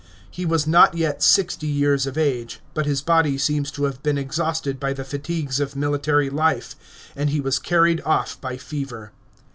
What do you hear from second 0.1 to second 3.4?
He was not yet sixty years of age, but his body